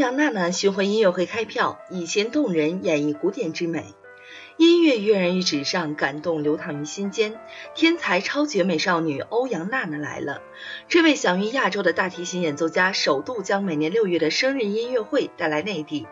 [0.00, 3.84] 欧阳娜娜巡回音乐会开票，以弦动人演绎古典之美。
[4.56, 7.38] 音乐跃然于纸上，感动流淌于心间。
[7.74, 10.40] 天才超绝美少女欧阳娜娜来了！
[10.88, 16.06] 这位享誉亚洲的大提琴演奏家，首度将每年六月的生日音乐会带来内地，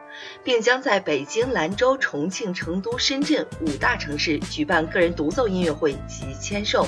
[0.45, 6.87] 并将在北京、兰州、重庆、成都、深圳五大城市举办个人独奏音乐会及签售。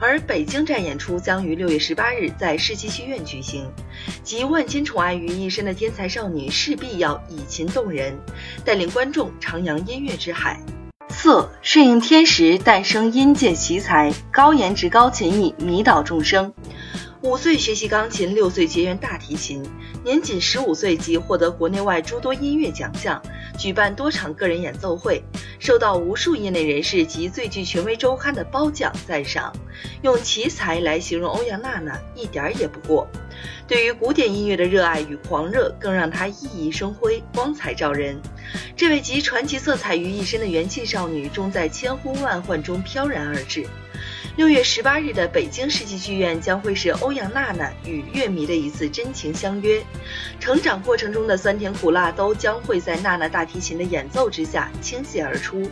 [0.00, 3.70] 而北京站演出将于六月十八日在世纪剧院举行。
[4.22, 8.18] 集万千宠爱于一身的天才少女，势必要以琴动人，
[8.64, 10.60] 带领观众徜徉音乐之海。
[11.10, 16.52] 四顺应天时，诞生音界奇才，高颜值、高琴艺，迷倒众生。
[17.20, 19.62] 五岁学习钢琴，六岁结缘大提琴，
[20.04, 23.22] 年仅十五岁即获得国内外诸多音乐奖项，
[23.58, 25.22] 举办多场个人演奏会，
[25.58, 29.52] 受到无数业内人士及最具权威周刊的褒奖赞赏。
[30.02, 33.08] 用奇才来形容欧阳娜娜，一点也不过。
[33.66, 38.20] 对于古典音乐的热爱与狂热，更让她熠熠生辉、光彩照人。
[38.76, 43.66] 这位集传奇色彩于一身的元气少女，终在千呼万唤中飘然而至。
[44.36, 49.80] 六月十八日的北京世纪剧院将会是欧阳娜娜与乐迷的一次真情相约。
[50.40, 55.70] 成长过程中的酸甜苦辣都将会在娜娜大提琴的演奏之下倾泻而出。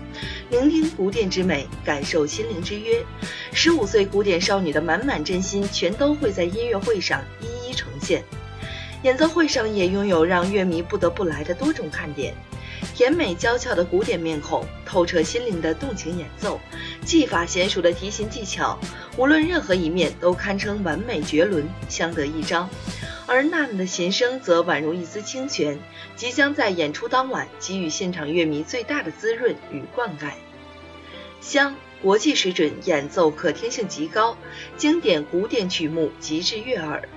[0.51, 3.05] 聆听古典之美，感受心灵之约。
[3.53, 8.23] 十五岁古典少女的满满真心，全都会在音乐会上一一呈现。
[9.03, 12.33] 演奏会上也拥有让乐迷不得不来的多种看点。
[12.95, 16.61] 甜美娇俏的古典面孔，透彻心灵的动情演奏，
[17.05, 18.79] 技法娴熟的提琴技巧，
[19.17, 22.69] 无论任何一面都堪称完美绝伦，相得益彰。
[23.27, 25.79] 而娜娜的琴声则宛如一丝清泉，
[26.17, 30.33] 即将在演出当晚给予现场乐迷最大的滋润与灌溉。
[31.41, 34.37] 香，国际水准演奏可听性极高，
[34.77, 37.09] 经典古典曲目极致悦耳。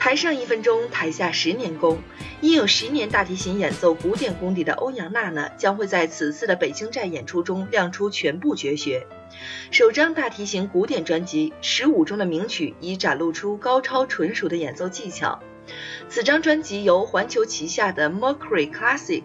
[0.00, 1.98] 台上一分钟，台下十年功。
[2.40, 9.06] 已有十年大提琴演奏古典功底的欧阳娜娜，将会在此次的北京站演出中亮出全部绝学。
[9.70, 15.38] 首张大提琴古典专辑《十五中的名曲》已展露出高超纯熟的演奏技巧。
[16.08, 19.22] 此张专辑由环球旗下的 Mercury Classic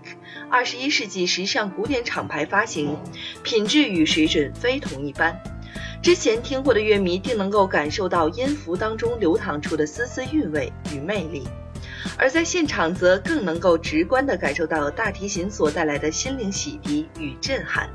[0.49, 2.97] 二十一世纪时尚古典厂牌发行，
[3.43, 5.41] 品质与水准非同一般。
[6.05, 11.47] 之前听过的乐迷定能够感受到音符当中流淌出的丝丝韵味与魅力，
[12.15, 17.89] 而在现场则更能够直观地感受到大提琴所带来的心灵洗涤与震撼。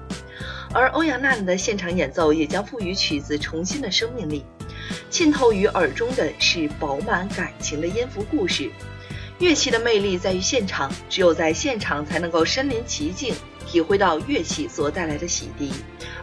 [0.73, 4.45] 而欧阳娜娜的现场演奏也将赋予曲子重新的生命力，
[5.09, 8.69] 浸透于耳中的是饱满感情的音符故事。
[9.39, 13.33] 乐器的魅力在于现场，只有在现场才能够身临其境。
[13.67, 15.71] 体会到乐器所带来的洗涤，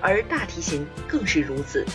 [0.02, 1.86] 而大提琴更是如此。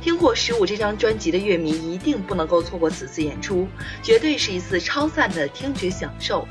[0.00, 3.66] 听过《十五》这张专辑的乐迷一定不能够错过此次演出，
[4.02, 6.46] 绝对是一次超赞的听觉享受。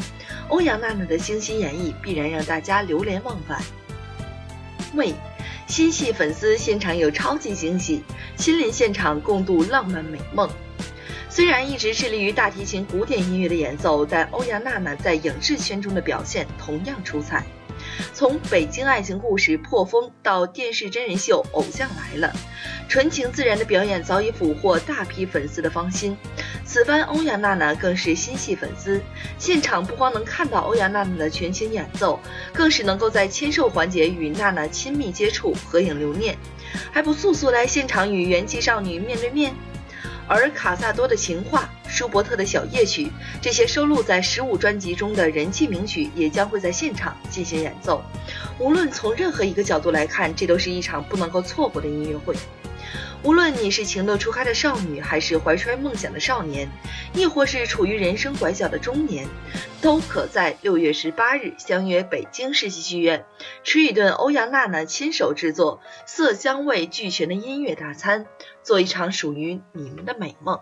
[0.50, 3.62] 欧阳娜娜的精心演绎必然让大家流连忘返。
[4.96, 5.14] 为
[5.68, 8.04] 心系粉丝现场有超级惊喜，
[8.36, 10.50] 亲临现场共度浪漫美梦。
[11.30, 17.46] 虽然一直致力于大提琴古典音乐的演奏，但欧阳娜娜在影视圈中的表现同样出彩。
[18.14, 22.34] 从《北京爱情故事》破风到电视真人秀《偶像来了》，
[22.90, 26.18] 纯情自然的表演早已俘获大批粉丝的芳心。
[26.66, 29.02] 此番欧阳娜娜更是心系粉丝，
[29.38, 32.20] 现场不光能看到欧阳娜娜的全情演奏，
[32.54, 36.38] 更是能够在签售环节与娜娜亲密接触、合影留念，
[36.92, 39.54] 还不速速来现场与元气少女面对面？
[40.28, 41.68] 而卡萨多的情话。
[42.00, 43.12] 舒伯特的小夜曲，
[43.42, 48.02] 这些收录在十五专辑中的人气名曲，也将会在现场进行演奏。
[48.58, 52.34] 无论从任何一个角度来看，这都是一场不能够错过的音乐会。
[53.22, 56.70] 无论你是情窦初开的少女，还是怀揣梦想的少年，
[57.14, 59.28] 亦或是处于人生拐角的中年，
[59.82, 63.26] 都可在六月十八日相约北京世纪剧院，
[63.66, 68.26] 吃一顿欧阳娜娜亲手制作、色香味俱全的音乐大餐，
[68.64, 70.62] 做一场属于你们的美梦。